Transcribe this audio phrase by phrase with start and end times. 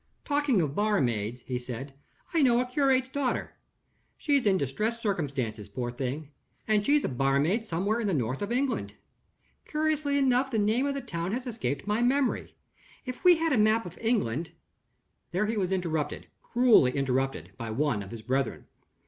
[0.25, 1.93] "Talking of barmaids," he said,
[2.33, 3.53] "I know a curate's daughter.
[4.17, 6.31] She's in distressed circumstances, poor thing;
[6.67, 8.95] and she's a barmaid somewhere in the north of England.
[9.67, 12.55] Curiously enough, the name of the town has escaped my memory.
[13.05, 14.53] If we had a map of England"
[15.33, 18.65] There he was interrupted, cruelly interrupted, by one of his brethren.